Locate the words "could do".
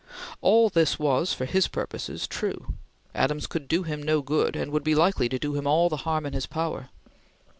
3.45-3.83